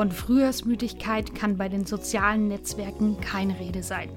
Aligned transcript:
Von 0.00 0.12
Frühjahrsmüdigkeit 0.12 1.34
kann 1.34 1.58
bei 1.58 1.68
den 1.68 1.84
sozialen 1.84 2.48
Netzwerken 2.48 3.20
keine 3.20 3.60
Rede 3.60 3.82
sein. 3.82 4.08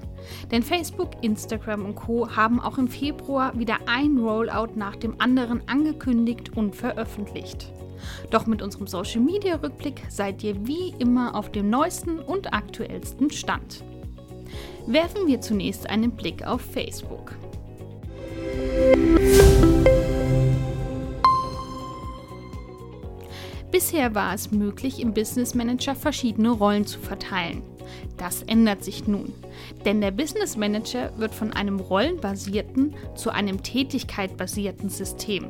Denn 0.50 0.62
Facebook, 0.62 1.10
Instagram 1.20 1.84
und 1.84 1.94
Co 1.94 2.26
haben 2.34 2.58
auch 2.58 2.78
im 2.78 2.88
Februar 2.88 3.52
wieder 3.58 3.76
ein 3.84 4.16
Rollout 4.16 4.76
nach 4.76 4.96
dem 4.96 5.20
anderen 5.20 5.60
angekündigt 5.68 6.56
und 6.56 6.74
veröffentlicht. 6.74 7.70
Doch 8.30 8.46
mit 8.46 8.62
unserem 8.62 8.86
Social 8.86 9.20
Media 9.20 9.56
Rückblick 9.56 10.00
seid 10.08 10.42
ihr 10.42 10.66
wie 10.66 10.94
immer 11.00 11.34
auf 11.34 11.52
dem 11.52 11.68
neuesten 11.68 12.18
und 12.18 12.54
aktuellsten 12.54 13.28
Stand. 13.28 13.84
Werfen 14.86 15.26
wir 15.26 15.42
zunächst 15.42 15.90
einen 15.90 16.12
Blick 16.12 16.46
auf 16.46 16.62
Facebook. 16.62 17.34
Bisher 23.74 24.14
war 24.14 24.32
es 24.32 24.52
möglich, 24.52 25.00
im 25.00 25.12
Business 25.12 25.56
Manager 25.56 25.96
verschiedene 25.96 26.50
Rollen 26.50 26.86
zu 26.86 27.00
verteilen. 27.00 27.60
Das 28.16 28.44
ändert 28.44 28.84
sich 28.84 29.08
nun, 29.08 29.32
denn 29.84 30.00
der 30.00 30.12
Business 30.12 30.56
Manager 30.56 31.10
wird 31.18 31.34
von 31.34 31.52
einem 31.52 31.80
rollenbasierten 31.80 32.94
zu 33.16 33.30
einem 33.30 33.64
tätigkeitbasierten 33.64 34.90
System. 34.90 35.48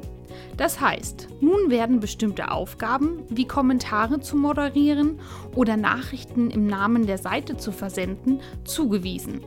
Das 0.57 0.81
heißt, 0.81 1.29
nun 1.43 1.69
werden 1.69 2.01
bestimmte 2.01 2.51
Aufgaben 2.51 3.25
wie 3.29 3.47
Kommentare 3.47 4.21
zu 4.21 4.39
moderieren 4.39 5.21
oder 5.55 5.77
Nachrichten 5.77 6.51
im 6.51 6.67
Namen 6.67 7.07
der 7.07 7.19
Seite 7.19 7.59
zu 7.59 7.73
versenden 7.73 8.41
zugewiesen. 8.65 9.43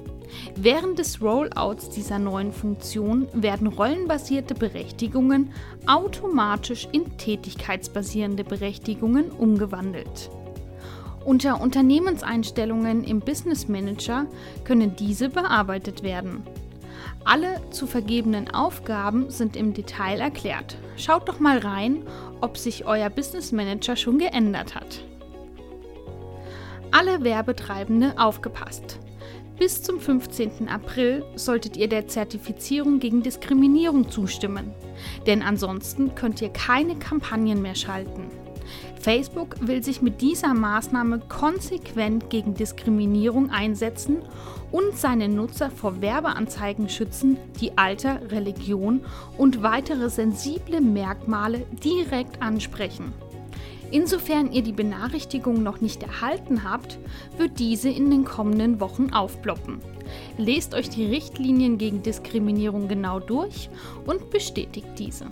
Während 0.56 1.00
des 1.00 1.22
Rollouts 1.22 1.90
dieser 1.90 2.20
neuen 2.20 2.52
Funktion 2.52 3.28
werden 3.34 3.68
rollenbasierte 3.68 4.56
Berechtigungen 4.56 5.52
automatisch 5.86 6.88
in 6.92 7.18
tätigkeitsbasierende 7.18 8.44
Berechtigungen 8.44 9.32
umgewandelt. 9.32 10.30
Unter 11.26 11.60
Unternehmenseinstellungen 11.60 13.04
im 13.04 13.20
Business 13.20 13.68
Manager 13.68 14.28
können 14.64 14.96
diese 14.96 15.30
bearbeitet 15.30 16.02
werden. 16.02 16.44
Alle 17.26 17.60
zu 17.72 17.88
vergebenen 17.88 18.54
Aufgaben 18.54 19.30
sind 19.30 19.58
im 19.58 19.74
Detail 19.74 20.22
erklärt. 20.22 20.78
Schaut 20.96 21.28
doch 21.28 21.42
mal 21.42 21.58
rein, 21.58 22.04
ob 22.40 22.58
sich 22.58 22.86
euer 22.86 23.10
Business 23.10 23.52
Manager 23.52 23.98
schon 23.98 24.20
geändert 24.20 24.76
hat. 24.76 25.04
Alle 26.92 27.26
Werbetreibende 27.26 28.14
aufgepasst. 28.18 29.00
Bis 29.60 29.82
zum 29.82 30.00
15. 30.00 30.70
April 30.70 31.26
solltet 31.36 31.78
ihr 31.78 31.90
der 31.90 32.08
Zertifizierung 32.08 33.00
gegen 33.00 33.24
Diskriminierung 33.24 34.12
zustimmen, 34.12 34.72
denn 35.26 35.42
ansonsten 35.42 36.14
könnt 36.14 36.44
ihr 36.44 36.50
keine 36.50 36.96
Kampagnen 36.96 37.64
mehr 37.64 37.74
schalten. 37.74 38.28
Facebook 39.02 39.56
will 39.62 39.84
sich 39.84 40.04
mit 40.04 40.22
dieser 40.22 40.54
Maßnahme 40.54 41.22
konsequent 41.28 42.30
gegen 42.30 42.54
Diskriminierung 42.54 43.50
einsetzen 43.50 44.18
und 44.72 44.96
seine 44.96 45.28
Nutzer 45.28 45.72
vor 45.72 46.02
Werbeanzeigen 46.02 46.88
schützen, 46.88 47.38
die 47.60 47.78
Alter, 47.80 48.30
Religion 48.30 49.02
und 49.40 49.64
weitere 49.64 50.10
sensible 50.10 50.82
Merkmale 50.82 51.66
direkt 51.84 52.44
ansprechen. 52.44 53.14
Insofern 53.92 54.52
ihr 54.52 54.64
die 54.64 54.74
Benachrichtigung 54.74 55.64
noch 55.64 55.80
nicht 55.82 56.04
erhalten 56.04 56.64
habt, 56.64 57.00
wird 57.38 57.60
diese 57.60 57.90
in 57.90 58.12
den 58.12 58.26
kommenden 58.26 58.80
Wochen 58.80 59.14
aufploppen. 59.14 59.80
Lest 60.38 60.74
euch 60.74 60.90
die 60.90 61.06
Richtlinien 61.06 61.78
gegen 61.78 62.04
Diskriminierung 62.04 62.88
genau 62.88 63.20
durch 63.20 63.70
und 64.06 64.30
bestätigt 64.30 64.88
diese. 64.98 65.28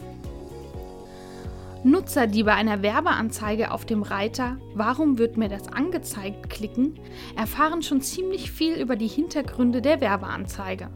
Nutzer, 1.84 2.26
die 2.26 2.42
bei 2.42 2.54
einer 2.56 2.82
Werbeanzeige 2.82 3.70
auf 3.70 3.86
dem 3.86 4.02
Reiter 4.02 4.58
Warum 4.74 5.20
wird 5.20 5.38
mir 5.38 5.50
das 5.50 5.68
angezeigt 5.68 6.50
klicken, 6.50 7.00
erfahren 7.36 7.84
schon 7.84 8.02
ziemlich 8.02 8.52
viel 8.52 8.74
über 8.74 8.96
die 8.96 9.08
Hintergründe 9.08 9.84
der 9.84 10.02
Werbeanzeige. 10.02 10.90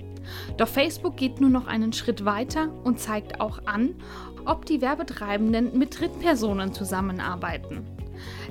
Doch 0.58 0.68
Facebook 0.68 1.16
geht 1.16 1.42
nur 1.42 1.50
noch 1.50 1.68
einen 1.68 1.94
Schritt 1.94 2.26
weiter 2.26 2.70
und 2.84 3.00
zeigt 3.00 3.40
auch 3.40 3.60
an, 3.66 3.96
ob 4.46 4.66
die 4.66 4.82
Werbetreibenden 4.82 5.78
mit 5.78 6.00
Drittpersonen 6.00 6.74
zusammenarbeiten. 6.74 7.86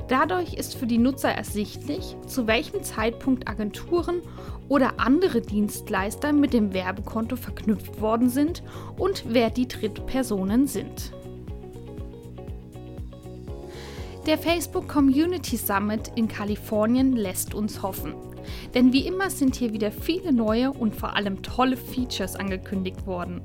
Dadurch 0.08 0.54
ist 0.54 0.74
für 0.74 0.86
die 0.86 0.98
Nutzer 0.98 1.30
ersichtlich, 1.30 2.16
zu 2.26 2.46
welchem 2.46 2.82
Zeitpunkt 2.82 3.46
Agenturen 3.48 4.22
oder 4.68 4.98
andere 4.98 5.40
Dienstleister 5.40 6.32
mit 6.32 6.52
dem 6.52 6.72
Werbekonto 6.72 7.36
verknüpft 7.36 8.00
worden 8.00 8.30
sind 8.30 8.62
und 8.96 9.24
wer 9.28 9.50
die 9.50 9.68
Drittpersonen 9.68 10.66
sind. 10.66 11.12
Der 14.26 14.38
Facebook 14.38 14.88
Community 14.88 15.56
Summit 15.56 16.12
in 16.14 16.28
Kalifornien 16.28 17.16
lässt 17.16 17.54
uns 17.54 17.82
hoffen. 17.82 18.14
Denn 18.74 18.92
wie 18.92 19.06
immer 19.06 19.30
sind 19.30 19.56
hier 19.56 19.72
wieder 19.72 19.90
viele 19.90 20.32
neue 20.32 20.70
und 20.70 20.94
vor 20.94 21.16
allem 21.16 21.42
tolle 21.42 21.76
Features 21.76 22.36
angekündigt 22.36 23.06
worden. 23.06 23.40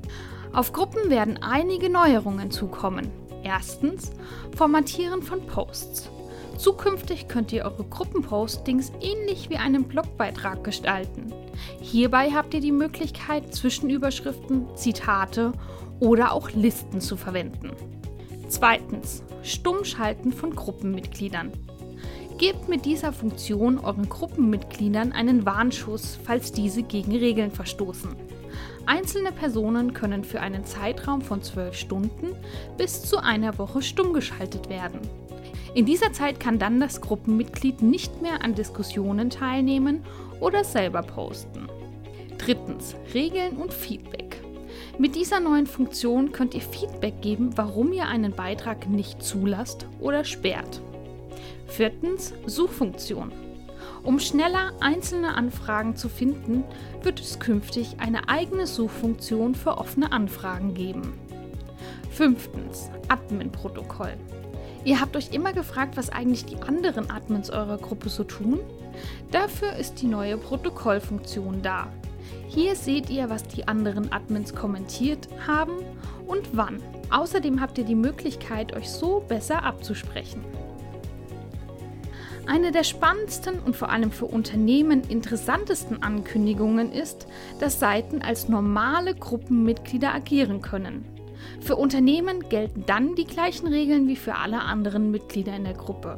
Auf 0.54 0.72
Gruppen 0.72 1.10
werden 1.10 1.42
einige 1.42 1.90
Neuerungen 1.90 2.52
zukommen. 2.52 3.10
Erstens 3.42 4.12
Formatieren 4.56 5.20
von 5.20 5.44
Posts. 5.44 6.08
Zukünftig 6.58 7.26
könnt 7.26 7.52
ihr 7.52 7.64
eure 7.64 7.82
Gruppenpostings 7.82 8.92
ähnlich 9.00 9.50
wie 9.50 9.56
einen 9.56 9.82
Blogbeitrag 9.82 10.62
gestalten. 10.62 11.32
Hierbei 11.80 12.30
habt 12.30 12.54
ihr 12.54 12.60
die 12.60 12.70
Möglichkeit, 12.70 13.52
Zwischenüberschriften, 13.52 14.68
Zitate 14.76 15.52
oder 15.98 16.32
auch 16.32 16.48
Listen 16.50 17.00
zu 17.00 17.16
verwenden. 17.16 17.72
Zweitens, 18.46 19.24
Stummschalten 19.42 20.32
von 20.32 20.54
Gruppenmitgliedern. 20.54 21.50
Gebt 22.38 22.68
mit 22.68 22.84
dieser 22.84 23.12
Funktion 23.12 23.80
euren 23.80 24.08
Gruppenmitgliedern 24.08 25.10
einen 25.10 25.44
Warnschuss, 25.46 26.16
falls 26.22 26.52
diese 26.52 26.84
gegen 26.84 27.16
Regeln 27.16 27.50
verstoßen. 27.50 28.23
Einzelne 28.86 29.32
Personen 29.32 29.94
können 29.94 30.24
für 30.24 30.40
einen 30.40 30.64
Zeitraum 30.64 31.22
von 31.22 31.42
zwölf 31.42 31.74
Stunden 31.74 32.34
bis 32.76 33.02
zu 33.02 33.18
einer 33.18 33.58
Woche 33.58 33.82
stumm 33.82 34.12
geschaltet 34.12 34.68
werden. 34.68 35.00
In 35.74 35.86
dieser 35.86 36.12
Zeit 36.12 36.38
kann 36.38 36.58
dann 36.58 36.80
das 36.80 37.00
Gruppenmitglied 37.00 37.82
nicht 37.82 38.22
mehr 38.22 38.44
an 38.44 38.54
Diskussionen 38.54 39.30
teilnehmen 39.30 40.04
oder 40.40 40.64
selber 40.64 41.02
posten. 41.02 41.68
Drittens, 42.38 42.94
Regeln 43.14 43.56
und 43.56 43.72
Feedback. 43.72 44.40
Mit 44.98 45.16
dieser 45.16 45.40
neuen 45.40 45.66
Funktion 45.66 46.30
könnt 46.30 46.54
ihr 46.54 46.60
Feedback 46.60 47.22
geben, 47.22 47.50
warum 47.56 47.92
ihr 47.92 48.06
einen 48.06 48.32
Beitrag 48.32 48.88
nicht 48.88 49.22
zulasst 49.22 49.86
oder 49.98 50.24
sperrt. 50.24 50.80
Viertens 51.66 52.34
Suchfunktion. 52.46 53.32
Um 54.04 54.20
schneller 54.20 54.72
einzelne 54.80 55.34
Anfragen 55.34 55.96
zu 55.96 56.10
finden, 56.10 56.64
wird 57.02 57.20
es 57.20 57.38
künftig 57.38 57.96
eine 57.98 58.28
eigene 58.28 58.66
Suchfunktion 58.66 59.54
für 59.54 59.78
offene 59.78 60.12
Anfragen 60.12 60.74
geben. 60.74 61.14
Fünftens 62.10 62.90
Admin-Protokoll. 63.08 64.12
Ihr 64.84 65.00
habt 65.00 65.16
euch 65.16 65.32
immer 65.32 65.54
gefragt, 65.54 65.96
was 65.96 66.10
eigentlich 66.10 66.44
die 66.44 66.60
anderen 66.62 67.10
Admins 67.10 67.48
eurer 67.48 67.78
Gruppe 67.78 68.10
so 68.10 68.24
tun? 68.24 68.60
Dafür 69.30 69.72
ist 69.72 70.02
die 70.02 70.06
neue 70.06 70.36
Protokollfunktion 70.36 71.62
da. 71.62 71.88
Hier 72.46 72.76
seht 72.76 73.08
ihr, 73.08 73.30
was 73.30 73.44
die 73.44 73.66
anderen 73.66 74.12
Admins 74.12 74.54
kommentiert 74.54 75.28
haben 75.46 75.72
und 76.26 76.50
wann. 76.52 76.82
Außerdem 77.10 77.60
habt 77.60 77.78
ihr 77.78 77.84
die 77.84 77.94
Möglichkeit, 77.94 78.76
euch 78.76 78.90
so 78.90 79.24
besser 79.26 79.62
abzusprechen. 79.62 80.44
Eine 82.46 82.72
der 82.72 82.84
spannendsten 82.84 83.58
und 83.58 83.74
vor 83.74 83.90
allem 83.90 84.10
für 84.10 84.26
Unternehmen 84.26 85.02
interessantesten 85.08 86.02
Ankündigungen 86.02 86.92
ist, 86.92 87.26
dass 87.58 87.80
Seiten 87.80 88.20
als 88.20 88.48
normale 88.48 89.14
Gruppenmitglieder 89.14 90.14
agieren 90.14 90.60
können. 90.60 91.06
Für 91.60 91.76
Unternehmen 91.76 92.48
gelten 92.48 92.84
dann 92.86 93.14
die 93.14 93.24
gleichen 93.24 93.66
Regeln 93.66 94.08
wie 94.08 94.16
für 94.16 94.34
alle 94.36 94.60
anderen 94.60 95.10
Mitglieder 95.10 95.56
in 95.56 95.64
der 95.64 95.74
Gruppe. 95.74 96.16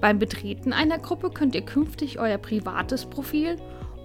Beim 0.00 0.18
Betreten 0.18 0.72
einer 0.72 0.98
Gruppe 0.98 1.30
könnt 1.30 1.54
ihr 1.54 1.62
künftig 1.62 2.18
euer 2.18 2.38
privates 2.38 3.04
Profil 3.04 3.56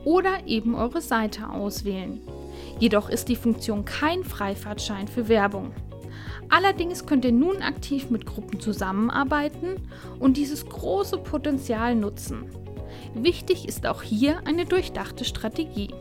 oder 0.03 0.45
eben 0.45 0.75
eure 0.75 1.01
Seite 1.01 1.49
auswählen. 1.49 2.19
Jedoch 2.79 3.09
ist 3.09 3.29
die 3.29 3.35
Funktion 3.35 3.85
kein 3.85 4.23
Freifahrtschein 4.23 5.07
für 5.07 5.29
Werbung. 5.29 5.71
Allerdings 6.49 7.05
könnt 7.05 7.25
ihr 7.25 7.31
nun 7.31 7.61
aktiv 7.61 8.09
mit 8.09 8.25
Gruppen 8.25 8.59
zusammenarbeiten 8.59 9.87
und 10.19 10.37
dieses 10.37 10.65
große 10.65 11.17
Potenzial 11.17 11.95
nutzen. 11.95 12.45
Wichtig 13.13 13.67
ist 13.67 13.85
auch 13.85 14.01
hier 14.01 14.39
eine 14.45 14.65
durchdachte 14.65 15.25
Strategie. 15.25 15.93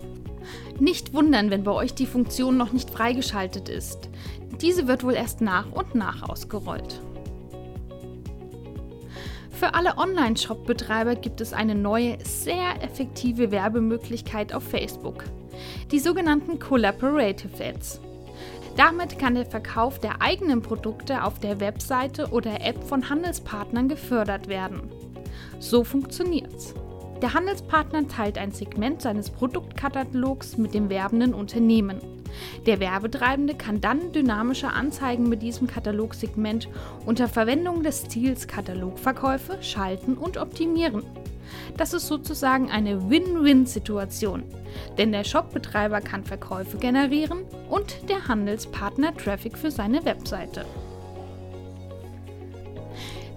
Nicht 0.79 1.15
wundern, 1.15 1.51
wenn 1.51 1.65
bei 1.65 1.73
euch 1.73 1.95
die 1.95 2.07
Funktion 2.07 2.57
noch 2.57 2.73
nicht 2.73 2.91
freigeschaltet 2.91 3.69
ist. 3.69 4.11
Diese 4.61 4.87
wird 4.87 5.05
wohl 5.05 5.15
erst 5.15 5.41
nach 5.41 5.71
und 5.73 5.95
nach 5.95 6.29
ausgerollt. 6.29 7.01
Für 9.51 9.75
alle 9.75 9.97
Online-Shop-Betreiber 9.97 11.15
gibt 11.15 11.41
es 11.41 11.53
eine 11.53 11.75
neue, 11.75 12.19
sehr 12.25 12.83
effektive 12.83 13.51
Werbemöglichkeit 13.51 14.53
auf 14.53 14.65
Facebook. 14.65 15.25
Die 15.93 16.01
sogenannten 16.01 16.59
Collaborative 16.59 17.65
Ads. 17.65 18.01
Damit 18.77 19.21
kann 19.21 19.37
der 19.37 19.47
Verkauf 19.47 20.01
der 20.01 20.21
eigenen 20.21 20.61
Produkte 20.61 21.23
auf 21.23 21.39
der 21.39 21.61
Webseite 21.61 22.29
oder 22.31 22.61
App 22.61 22.83
von 22.83 23.09
Handelspartnern 23.09 23.89
gefördert 23.89 24.49
werden. 24.49 24.91
So 25.61 25.85
funktioniert's. 25.85 26.75
Der 27.23 27.35
Handelspartner 27.35 28.09
teilt 28.09 28.37
ein 28.37 28.51
Segment 28.51 29.01
seines 29.01 29.31
Produktkatalogs 29.31 30.59
mit 30.59 30.75
dem 30.75 30.91
werbenden 30.91 31.35
Unternehmen. 31.35 32.01
Der 32.67 32.81
Werbetreibende 32.81 33.55
kann 33.55 33.81
dann 33.81 34.11
dynamische 34.13 34.73
Anzeigen 34.73 35.29
mit 35.29 35.41
diesem 35.41 35.69
Katalogsegment 35.69 36.69
unter 37.07 37.29
Verwendung 37.29 37.85
des 37.85 38.09
Ziels 38.09 38.49
Katalogverkäufe 38.49 39.63
schalten 39.63 40.15
und 40.15 40.37
optimieren. 40.37 41.05
Das 41.77 41.93
ist 41.93 42.07
sozusagen 42.07 42.71
eine 42.71 43.11
Win-Win-Situation, 43.11 44.45
denn 44.99 45.13
der 45.13 45.25
Shopbetreiber 45.25 46.01
kann 46.01 46.25
Verkäufe 46.25 46.79
generieren 46.79 47.45
und 47.69 48.09
der 48.09 48.29
Handelspartner 48.29 49.17
Traffic 49.17 49.59
für 49.59 49.71
seine 49.71 50.05
Webseite. 50.05 50.65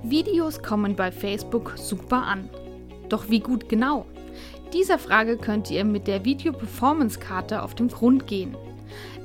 Videos 0.04 0.62
kommen 0.62 0.96
bei 0.96 1.12
Facebook 1.12 1.74
super 1.76 2.24
an. 2.24 2.50
Doch 3.10 3.30
wie 3.30 3.40
gut 3.40 3.68
genau? 3.68 4.06
Dieser 4.74 5.00
Frage 5.00 5.38
könnt 5.38 5.72
ihr 5.72 5.86
mit 5.86 6.08
der 6.08 6.26
Video 6.26 6.52
Performance 6.54 7.20
Karte 7.20 7.64
auf 7.64 7.74
den 7.74 7.88
Grund 7.88 8.28
gehen. 8.28 8.56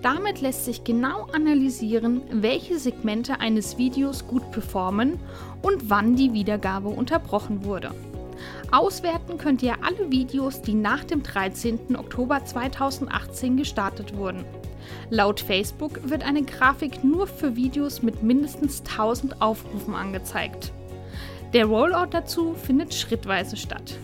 Damit 0.00 0.40
lässt 0.40 0.64
sich 0.64 0.82
genau 0.82 1.26
analysieren, 1.32 2.22
welche 2.30 2.78
Segmente 2.78 3.38
eines 3.40 3.78
Videos 3.78 4.26
gut 4.26 4.50
performen 4.50 5.20
und 5.62 5.90
wann 5.90 6.16
die 6.16 6.32
Wiedergabe 6.32 6.88
unterbrochen 6.88 7.64
wurde. 7.64 7.92
Auswerten 8.72 9.36
könnt 9.36 9.62
ihr 9.62 9.84
alle 9.84 10.10
Videos, 10.10 10.62
die 10.62 10.72
nach 10.72 11.04
dem 11.04 11.22
13. 11.22 11.94
Oktober 11.94 12.42
2018 12.42 13.58
gestartet 13.58 14.16
wurden. 14.16 14.46
Laut 15.10 15.40
Facebook 15.40 16.08
wird 16.08 16.24
eine 16.24 16.42
Grafik 16.42 17.04
nur 17.04 17.26
für 17.26 17.54
Videos 17.54 18.00
mit 18.02 18.22
mindestens 18.22 18.80
1000 18.80 19.42
Aufrufen 19.42 19.94
angezeigt. 19.94 20.72
Der 21.52 21.66
Rollout 21.66 22.08
dazu 22.12 22.54
findet 22.54 22.94
schrittweise 22.94 23.58
statt. 23.58 23.98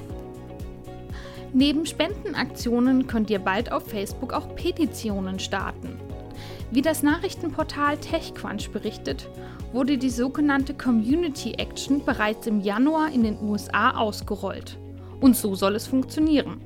Neben 1.54 1.86
Spendenaktionen 1.86 3.06
könnt 3.06 3.30
ihr 3.30 3.38
bald 3.38 3.72
auf 3.72 3.88
Facebook 3.88 4.34
auch 4.34 4.54
Petitionen 4.54 5.38
starten. 5.38 5.97
Wie 6.70 6.82
das 6.82 7.02
Nachrichtenportal 7.02 7.96
TechCrunch 7.96 8.70
berichtet, 8.70 9.30
wurde 9.72 9.96
die 9.96 10.10
sogenannte 10.10 10.74
Community 10.74 11.54
Action 11.54 12.04
bereits 12.04 12.46
im 12.46 12.60
Januar 12.60 13.10
in 13.10 13.22
den 13.22 13.40
USA 13.40 13.92
ausgerollt. 13.92 14.78
Und 15.20 15.34
so 15.34 15.54
soll 15.54 15.76
es 15.76 15.86
funktionieren. 15.86 16.60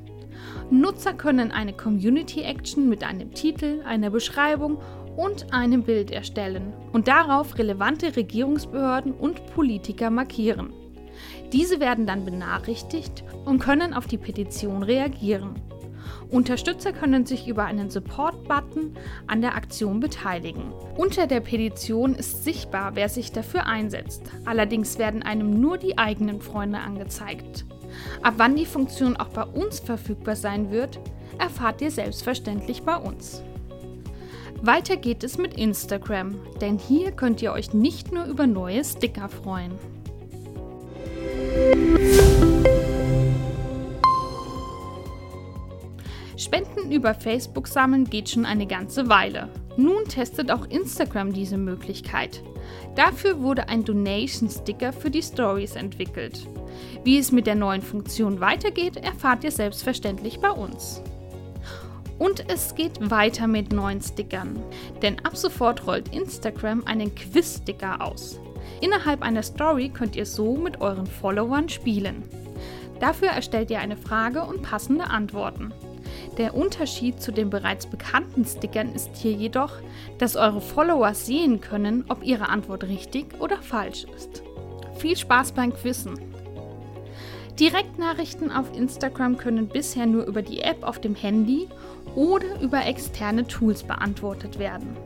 Nutzer 0.71 1.15
können 1.15 1.53
eine 1.53 1.73
Community 1.73 2.43
Action 2.43 2.89
mit 2.89 3.05
einem 3.05 3.33
Titel, 3.33 3.83
einer 3.85 4.11
Beschreibung 4.11 4.79
und 5.17 5.53
einem 5.53 5.85
Bild 5.85 6.11
erstellen 6.11 6.73
und 6.93 7.07
darauf 7.07 7.59
relevante 7.59 8.17
Regierungsbehörden 8.17 9.13
und 9.13 9.47
Politiker 9.55 10.11
markieren. 10.11 10.73
Diese 11.53 11.79
werden 11.79 12.07
dann 12.07 12.25
benachrichtigt 12.25 13.23
und 13.45 13.61
können 13.61 13.95
auf 13.95 14.07
die 14.07 14.19
Petition 14.19 14.83
reagieren. 14.83 15.55
Unterstützer 16.33 16.93
können 16.95 17.27
sich 17.27 17.47
über 17.47 17.65
einen 17.65 17.91
Support-Button 17.91 18.97
an 19.27 19.43
der 19.43 19.55
Aktion 19.55 20.01
beteiligen. 20.01 20.73
Unter 20.97 21.27
der 21.27 21.41
Petition 21.41 22.15
ist 22.15 22.43
sichtbar, 22.43 22.93
wer 22.95 23.11
sich 23.11 23.33
dafür 23.33 23.67
einsetzt. 23.67 24.23
Allerdings 24.47 24.99
werden 24.99 25.23
einem 25.23 25.61
nur 25.61 25.77
die 25.77 25.99
eigenen 25.99 26.41
Freunde 26.41 26.79
angezeigt. 26.79 27.67
Ab 28.23 28.35
wann 28.39 28.57
die 28.57 28.65
Funktion 28.65 29.19
auch 29.19 29.29
bei 29.29 29.45
uns 29.45 29.81
verfügbar 29.81 30.35
sein 30.35 30.71
wird, 30.71 30.99
erfahrt 31.39 31.83
ihr 31.83 31.91
selbstverständlich 31.91 32.83
bei 32.83 32.97
uns. 32.97 33.43
Weiter 34.63 34.97
geht 34.97 35.25
es 35.25 35.37
mit 35.37 35.59
Instagram, 35.59 36.37
denn 36.63 36.79
hier 36.79 37.13
könnt 37.13 37.43
ihr 37.43 37.53
euch 37.53 37.75
nicht 37.75 38.11
nur 38.11 38.25
über 38.25 38.47
neue 38.47 38.83
Sticker 38.85 39.29
freuen. 39.29 39.73
Spenden 46.53 46.93
über 46.93 47.15
Facebook 47.15 47.67
sammeln 47.67 48.05
geht 48.05 48.29
schon 48.29 48.45
eine 48.45 48.67
ganze 48.67 49.09
Weile. 49.09 49.49
Nun 49.79 50.05
testet 50.05 50.51
auch 50.51 50.67
Instagram 50.67 51.33
diese 51.33 51.57
Möglichkeit. 51.57 52.43
Dafür 52.95 53.41
wurde 53.41 53.71
ein 53.71 53.87
Donation-Sticker 53.87 54.93
für 54.93 55.09
die 55.09 55.23
Stories 55.23 55.77
entwickelt. 55.77 56.47
Wie 57.05 57.17
es 57.17 57.33
mit 57.33 57.47
der 57.47 57.55
neuen 57.55 57.81
Funktion 57.81 58.41
weitergeht, 58.41 58.99
erfahrt 58.99 59.45
ihr 59.45 59.51
selbstverständlich 59.51 60.41
bei 60.41 60.51
uns. 60.51 61.01
Und 62.19 62.45
es 62.51 62.75
geht 62.75 63.11
weiter 63.11 63.47
mit 63.47 63.73
neuen 63.73 64.03
Stickern, 64.03 64.63
denn 65.01 65.25
ab 65.25 65.39
sofort 65.39 65.87
rollt 65.87 66.15
Instagram 66.15 66.83
einen 66.85 67.15
Quiz-Sticker 67.15 68.05
aus. 68.05 68.39
Innerhalb 68.83 69.23
einer 69.23 69.43
Story 69.43 69.89
könnt 69.89 70.17
ihr 70.17 70.27
so 70.27 70.59
mit 70.59 70.83
euren 70.83 71.07
Followern 71.07 71.71
spielen. 71.71 72.25
Dafür 73.01 73.29
erstellt 73.29 73.71
ihr 73.71 73.81
eine 73.81 73.97
Frage 73.97 74.43
und 74.43 74.61
passende 74.61 75.05
Antworten. 75.09 75.73
Der 76.39 76.55
Unterschied 76.55 77.21
zu 77.21 77.31
den 77.31 77.51
bereits 77.51 77.87
bekannten 77.87 78.45
Stickern 78.45 78.95
ist 78.95 79.11
hier 79.17 79.33
jedoch, 79.33 79.75
dass 80.19 80.37
eure 80.37 80.63
Follower 80.63 81.13
sehen 81.13 81.61
können, 81.61 82.05
ob 82.09 82.25
ihre 82.25 82.49
Antwort 82.49 82.85
richtig 82.85 83.39
oder 83.39 83.61
falsch 83.61 84.07
ist. 84.17 84.43
Viel 84.97 85.17
Spaß 85.17 85.53
beim 85.53 85.75
Quizzen! 85.75 86.19
Direktnachrichten 87.61 88.51
auf 88.51 88.75
Instagram 88.75 89.37
können 89.37 89.69
bisher 89.69 90.07
nur 90.07 90.25
über 90.25 90.41
die 90.41 90.63
App 90.63 90.83
auf 90.83 91.01
dem 91.01 91.15
Handy 91.15 91.69
oder 92.15 92.61
über 92.63 92.87
externe 92.87 93.47
Tools 93.47 93.83
beantwortet 93.83 94.59
werden. 94.59 94.97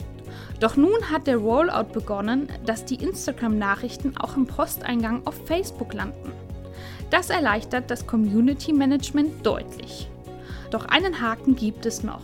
Doch 0.61 0.76
nun 0.76 1.11
hat 1.11 1.26
der 1.26 1.38
Rollout 1.38 1.93
begonnen, 1.93 2.49
dass 2.64 2.84
die 2.84 3.02
Instagram-Nachrichten 3.02 4.17
auch 4.17 4.37
im 4.37 4.46
Posteingang 4.46 5.26
auf 5.26 5.34
Facebook 5.46 5.93
landen. 5.93 6.32
Das 7.11 7.31
erleichtert 7.31 7.90
das 7.90 8.06
Community 8.06 8.72
Management 8.72 9.44
deutlich. 9.44 10.08
Doch 10.71 10.85
einen 10.87 11.21
Haken 11.21 11.57
gibt 11.57 11.87
es 11.87 12.03
noch. 12.03 12.23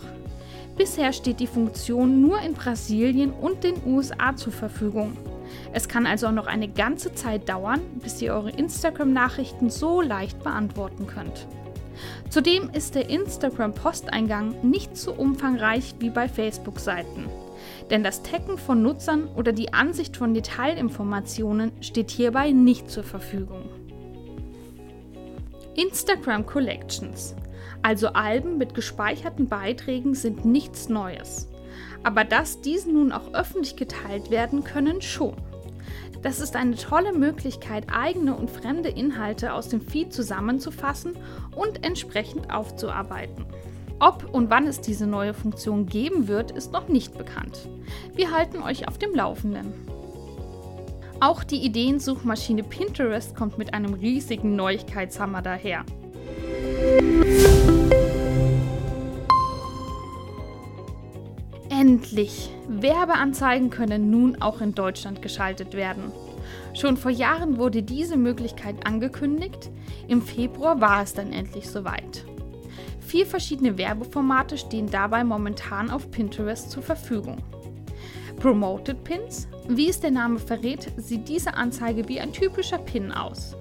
Bisher 0.77 1.13
steht 1.13 1.41
die 1.41 1.47
Funktion 1.47 2.21
nur 2.21 2.41
in 2.41 2.55
Brasilien 2.55 3.33
und 3.33 3.63
den 3.63 3.75
USA 3.85 4.35
zur 4.35 4.53
Verfügung. 4.53 5.17
Es 5.73 5.89
kann 5.89 6.07
also 6.07 6.31
noch 6.31 6.47
eine 6.47 6.69
ganze 6.69 7.15
Zeit 7.15 7.49
dauern, 7.49 7.81
bis 8.03 8.23
ihr 8.23 8.33
eure 8.33 8.51
Instagram-Nachrichten 8.51 9.71
so 9.71 10.01
leicht 10.01 10.43
beantworten 10.43 11.07
könnt. 11.07 11.47
Zudem 12.31 12.71
ist 12.71 12.95
der 12.95 13.11
Instagram-Posteingang 13.11 14.55
nicht 14.63 14.97
so 14.97 15.13
umfangreich 15.13 15.95
wie 15.99 16.11
bei 16.11 16.29
Facebook-Seiten. 16.29 17.27
Denn 17.91 18.03
das 18.03 18.23
Taggen 18.23 18.57
von 18.57 18.83
Nutzern 18.83 19.29
oder 19.37 19.53
die 19.53 19.75
Ansicht 19.75 20.17
von 20.17 20.33
Detailinformationen 20.33 21.73
steht 21.83 22.11
hierbei 22.11 22.51
nicht 22.51 22.91
zur 22.91 23.05
Verfügung. 23.05 23.69
Instagram 25.75 26.45
Collections, 26.47 27.35
also 27.83 28.09
Alben 28.09 28.59
mit 28.59 28.75
gespeicherten 28.75 29.49
Beiträgen, 29.49 30.15
sind 30.15 30.45
nichts 30.45 30.89
Neues. 30.89 31.49
Aber 32.03 32.25
dass 32.25 32.61
diese 32.61 32.91
nun 32.91 33.13
auch 33.13 33.33
öffentlich 33.33 33.77
geteilt 33.77 34.31
werden 34.31 34.65
können, 34.65 35.01
schon. 35.01 35.37
Das 36.23 36.41
ist 36.41 36.55
eine 36.57 36.77
tolle 36.77 37.13
Möglichkeit, 37.13 37.87
eigene 37.93 38.37
und 38.37 38.51
fremde 38.51 38.89
Inhalte 38.89 39.53
aus 39.53 39.69
dem 39.69 39.81
Feed 39.81 40.13
zusammenzufassen 40.13 41.17
und 41.57 41.85
entsprechend 41.85 42.53
aufzuarbeiten. 42.53 43.45
Ob 43.99 44.33
und 44.33 44.51
wann 44.51 44.67
es 44.67 44.81
diese 44.81 45.07
neue 45.07 45.35
Funktion 45.35 45.87
geben 45.87 46.29
wird, 46.29 46.51
ist 46.51 46.73
noch 46.73 46.89
nicht 46.89 47.17
bekannt. 47.17 47.69
Wir 48.15 48.31
halten 48.31 48.63
euch 48.63 48.89
auf 48.89 48.99
dem 48.99 49.15
Laufenden. 49.15 49.92
Auch 51.23 51.45
die 51.45 51.65
Ideensuchmaschine 51.65 52.65
Pinterest 52.65 53.37
kommt 53.37 53.57
mit 53.57 53.75
einem 53.75 53.95
riesigen 53.95 54.57
Neuigkeitshammer 54.57 55.41
daher. 55.41 55.85
Endlich! 61.71 62.51
Werbeanzeigen 62.67 63.71
können 63.71 64.11
nun 64.11 64.43
auch 64.43 64.61
in 64.61 64.75
Deutschland 64.75 65.23
geschaltet 65.23 65.75
werden. 65.75 66.11
Schon 66.75 66.97
vor 66.97 67.13
Jahren 67.13 67.57
wurde 67.57 67.85
diese 67.85 68.17
Möglichkeit 68.17 68.85
angekündigt, 68.85 69.71
im 70.09 70.23
Februar 70.23 70.81
war 70.81 71.05
es 71.05 71.15
dann 71.15 71.33
endlich 71.33 71.71
soweit. 71.71 72.27
Vier 72.99 73.27
verschiedene 73.27 73.79
Werbeformate 73.79 74.59
stehen 74.59 74.91
dabei 74.91 75.23
momentan 75.23 75.89
auf 75.89 76.11
Pinterest 76.11 76.73
zur 76.73 76.83
Verfügung. 76.83 77.37
Promoted 78.39 79.05
Pins, 79.05 79.49
wie 79.69 79.89
es 79.89 80.01
der 80.01 80.11
Name 80.11 80.39
verrät, 80.39 80.93
sieht 80.97 81.29
diese 81.29 81.55
Anzeige 81.55 82.09
wie 82.09 82.21
ein 82.21 82.33
typischer 82.33 82.79
Pin 82.79 83.13
aus. 83.13 83.57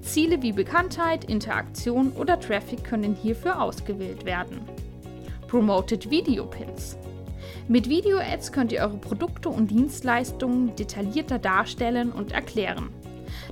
Ziele 0.00 0.42
wie 0.42 0.52
Bekanntheit, 0.52 1.24
Interaktion 1.24 2.12
oder 2.12 2.38
Traffic 2.40 2.82
können 2.82 3.14
hierfür 3.14 3.60
ausgewählt 3.60 4.24
werden. 4.24 4.60
Promoted 5.48 6.10
Video 6.10 6.46
Pins. 6.46 6.96
Mit 7.68 7.88
Video-Ads 7.88 8.52
könnt 8.52 8.72
ihr 8.72 8.80
eure 8.80 8.96
Produkte 8.96 9.48
und 9.48 9.70
Dienstleistungen 9.70 10.74
detaillierter 10.74 11.38
darstellen 11.38 12.10
und 12.10 12.32
erklären. 12.32 12.88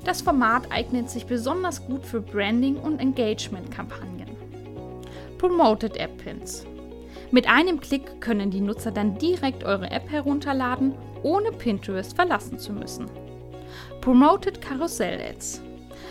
Das 0.05 0.23
Format 0.23 0.73
eignet 0.73 1.11
sich 1.11 1.27
besonders 1.27 1.87
gut 1.87 2.05
für 2.05 2.21
Branding- 2.21 2.77
und 2.77 3.01
Engagement-Kampagnen. 3.01 4.29
Promoted 5.39 5.97
App 5.97 6.17
Pins. 6.25 6.67
Mit 7.33 7.49
einem 7.49 7.81
Klick 7.81 8.21
können 8.21 8.51
die 8.51 8.61
Nutzer 8.61 8.91
dann 8.91 9.17
direkt 9.17 9.63
eure 9.63 9.89
App 9.91 10.11
herunterladen, 10.11 10.95
ohne 11.23 11.53
Pinterest 11.53 12.15
verlassen 12.17 12.59
zu 12.59 12.73
müssen. 12.73 13.07
Promoted 14.01 14.61
Karussell 14.61 15.21
Ads. 15.21 15.63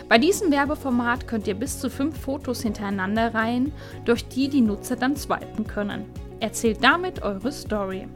Bei 0.08 0.16
diesem 0.16 0.50
Werbeformat 0.50 1.28
könnt 1.28 1.46
ihr 1.46 1.54
bis 1.54 1.78
zu 1.78 1.90
fünf 1.90 2.18
Fotos 2.18 2.62
hintereinander 2.62 3.34
reihen, 3.34 3.72
durch 4.06 4.26
die 4.28 4.48
die 4.48 4.62
Nutzer 4.62 4.96
dann 4.96 5.14
swipen 5.14 5.66
können. 5.66 6.06
Erzählt 6.40 6.82
damit 6.82 7.22
eure 7.22 7.52
Story. 7.52 8.08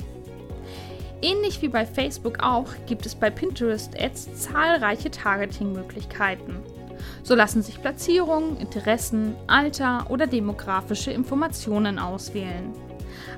Ähnlich 1.20 1.60
wie 1.60 1.68
bei 1.68 1.84
Facebook 1.84 2.42
auch 2.42 2.68
gibt 2.86 3.04
es 3.04 3.14
bei 3.14 3.28
Pinterest 3.28 4.00
Ads 4.00 4.34
zahlreiche 4.34 5.10
Targeting-Möglichkeiten. 5.10 6.56
So 7.22 7.34
lassen 7.34 7.62
sich 7.62 7.82
Platzierungen, 7.82 8.56
Interessen, 8.56 9.34
Alter 9.46 10.06
oder 10.08 10.26
demografische 10.26 11.10
Informationen 11.10 11.98
auswählen. 11.98 12.72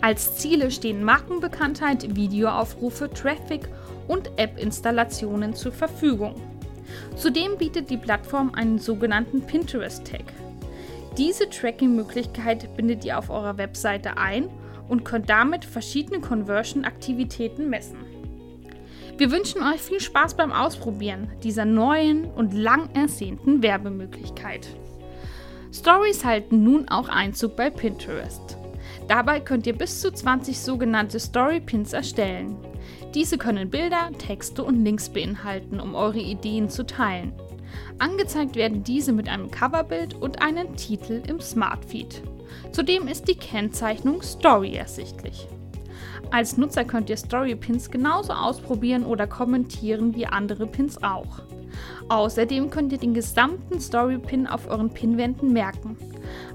Als 0.00 0.36
Ziele 0.36 0.70
stehen 0.70 1.02
Markenbekanntheit, 1.02 2.14
Videoaufrufe, 2.14 3.10
Traffic 3.10 3.68
und 4.08 4.30
App-Installationen 4.36 5.54
zur 5.54 5.72
Verfügung. 5.72 6.34
Zudem 7.16 7.56
bietet 7.58 7.90
die 7.90 7.96
Plattform 7.96 8.52
einen 8.54 8.78
sogenannten 8.78 9.42
Pinterest-Tag. 9.42 10.24
Diese 11.18 11.48
Tracking-Möglichkeit 11.48 12.76
bindet 12.76 13.04
ihr 13.04 13.18
auf 13.18 13.30
eurer 13.30 13.58
Webseite 13.58 14.18
ein 14.18 14.48
und 14.88 15.04
könnt 15.04 15.30
damit 15.30 15.64
verschiedene 15.64 16.20
Conversion-Aktivitäten 16.20 17.68
messen. 17.68 17.96
Wir 19.18 19.30
wünschen 19.30 19.62
euch 19.62 19.80
viel 19.80 20.00
Spaß 20.00 20.34
beim 20.34 20.52
Ausprobieren 20.52 21.30
dieser 21.42 21.64
neuen 21.64 22.26
und 22.26 22.52
lang 22.52 22.90
ersehnten 22.94 23.62
Werbemöglichkeit. 23.62 24.68
Stories 25.72 26.24
halten 26.24 26.62
nun 26.62 26.88
auch 26.88 27.08
Einzug 27.08 27.56
bei 27.56 27.70
Pinterest. 27.70 28.45
Dabei 29.08 29.40
könnt 29.40 29.66
ihr 29.66 29.76
bis 29.76 30.00
zu 30.00 30.12
20 30.12 30.58
sogenannte 30.58 31.20
Story 31.20 31.60
Pins 31.60 31.92
erstellen. 31.92 32.56
Diese 33.14 33.38
können 33.38 33.70
Bilder, 33.70 34.10
Texte 34.18 34.64
und 34.64 34.84
Links 34.84 35.08
beinhalten, 35.08 35.80
um 35.80 35.94
eure 35.94 36.18
Ideen 36.18 36.68
zu 36.68 36.84
teilen. 36.84 37.32
Angezeigt 37.98 38.56
werden 38.56 38.82
diese 38.82 39.12
mit 39.12 39.28
einem 39.28 39.50
Coverbild 39.50 40.14
und 40.14 40.42
einem 40.42 40.76
Titel 40.76 41.22
im 41.26 41.40
Smartfeed. 41.40 42.22
Zudem 42.72 43.08
ist 43.08 43.28
die 43.28 43.36
Kennzeichnung 43.36 44.22
Story 44.22 44.74
ersichtlich. 44.74 45.46
Als 46.30 46.56
Nutzer 46.56 46.84
könnt 46.84 47.08
ihr 47.08 47.16
Story 47.16 47.54
Pins 47.54 47.90
genauso 47.90 48.32
ausprobieren 48.32 49.04
oder 49.04 49.26
kommentieren 49.26 50.14
wie 50.14 50.26
andere 50.26 50.66
Pins 50.66 51.02
auch. 51.02 51.40
Außerdem 52.08 52.70
könnt 52.70 52.92
ihr 52.92 52.98
den 52.98 53.14
gesamten 53.14 53.80
Story 53.80 54.18
Pin 54.18 54.46
auf 54.46 54.68
euren 54.68 54.90
Pinwänden 54.90 55.52
merken. 55.52 55.96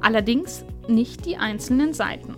Allerdings 0.01 0.65
nicht 0.93 1.25
die 1.25 1.37
einzelnen 1.37 1.93
Seiten. 1.93 2.35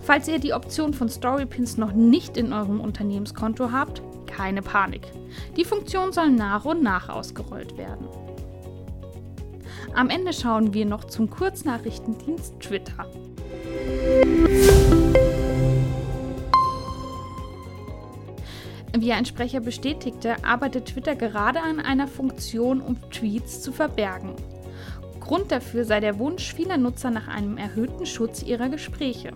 Falls 0.00 0.28
ihr 0.28 0.38
die 0.38 0.54
Option 0.54 0.94
von 0.94 1.08
Storypins 1.08 1.76
noch 1.76 1.92
nicht 1.92 2.36
in 2.36 2.52
eurem 2.52 2.80
Unternehmenskonto 2.80 3.70
habt, 3.70 4.02
keine 4.26 4.62
Panik. 4.62 5.02
Die 5.56 5.64
Funktion 5.64 6.12
soll 6.12 6.30
nach 6.30 6.64
und 6.64 6.82
nach 6.82 7.08
ausgerollt 7.08 7.76
werden. 7.76 8.08
Am 9.94 10.08
Ende 10.08 10.32
schauen 10.32 10.72
wir 10.72 10.86
noch 10.86 11.04
zum 11.04 11.28
Kurznachrichtendienst 11.28 12.60
Twitter. 12.60 13.06
Wie 18.96 19.12
ein 19.12 19.24
Sprecher 19.24 19.60
bestätigte, 19.60 20.44
arbeitet 20.44 20.86
Twitter 20.86 21.14
gerade 21.14 21.60
an 21.60 21.80
einer 21.80 22.06
Funktion, 22.06 22.80
um 22.80 22.96
Tweets 23.10 23.62
zu 23.62 23.72
verbergen. 23.72 24.34
Grund 25.20 25.52
dafür 25.52 25.84
sei 25.84 26.00
der 26.00 26.18
Wunsch 26.18 26.54
vieler 26.54 26.76
Nutzer 26.76 27.10
nach 27.10 27.28
einem 27.28 27.56
erhöhten 27.56 28.06
Schutz 28.06 28.42
ihrer 28.42 28.68
Gespräche. 28.68 29.32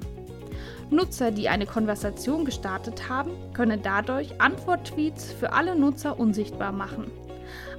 Nutzer, 0.90 1.30
die 1.30 1.48
eine 1.48 1.66
Konversation 1.66 2.44
gestartet 2.44 3.08
haben, 3.08 3.30
können 3.52 3.80
dadurch 3.82 4.40
Antwort-Tweets 4.40 5.32
für 5.32 5.52
alle 5.52 5.76
Nutzer 5.76 6.18
unsichtbar 6.18 6.72
machen. 6.72 7.10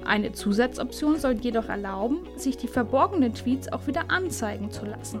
Eine 0.04 0.32
Zusatzoption 0.32 1.18
soll 1.18 1.34
jedoch 1.34 1.68
erlauben, 1.68 2.20
sich 2.36 2.56
die 2.56 2.68
verborgenen 2.68 3.34
Tweets 3.34 3.72
auch 3.72 3.86
wieder 3.86 4.10
anzeigen 4.10 4.70
zu 4.70 4.86
lassen. 4.86 5.20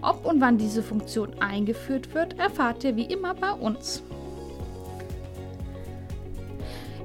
Ob 0.00 0.24
und 0.24 0.40
wann 0.40 0.58
diese 0.58 0.82
Funktion 0.82 1.40
eingeführt 1.40 2.14
wird, 2.14 2.38
erfahrt 2.38 2.82
ihr 2.84 2.96
wie 2.96 3.04
immer 3.04 3.34
bei 3.34 3.52
uns. 3.52 4.02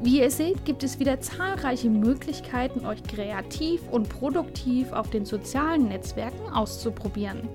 Wie 0.03 0.21
ihr 0.21 0.29
seht, 0.29 0.63
gibt 0.63 0.83
es 0.83 0.99
wieder 0.99 1.19
zahlreiche 1.21 1.89
Möglichkeiten, 1.89 2.85
euch 2.85 3.01
kreativ 3.03 3.81
und 3.89 4.09
produktiv 4.09 4.91
auf 4.91 5.09
den 5.09 5.25
sozialen 5.25 5.87
Netzwerken 5.87 6.53
auszuprobieren. 6.53 7.49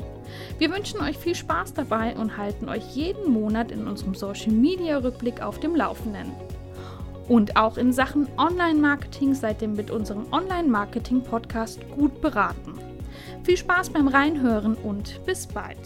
Wir 0.58 0.72
wünschen 0.72 1.00
euch 1.00 1.16
viel 1.16 1.36
Spaß 1.36 1.74
dabei 1.74 2.16
und 2.16 2.36
halten 2.36 2.68
euch 2.68 2.96
jeden 2.96 3.32
Monat 3.32 3.70
in 3.70 3.86
unserem 3.86 4.14
Social 4.14 4.52
Media 4.52 4.98
Rückblick 4.98 5.40
auf 5.40 5.60
dem 5.60 5.76
Laufenden. 5.76 6.32
Und 7.28 7.56
auch 7.56 7.76
in 7.76 7.92
Sachen 7.92 8.28
Online-Marketing 8.36 9.34
seid 9.34 9.62
ihr 9.62 9.68
mit 9.68 9.92
unserem 9.92 10.32
Online-Marketing-Podcast 10.32 11.80
gut 11.96 12.20
beraten. 12.20 12.74
Viel 13.44 13.56
Spaß 13.56 13.90
beim 13.90 14.08
Reinhören 14.08 14.74
und 14.74 15.24
bis 15.24 15.46
bald. 15.46 15.78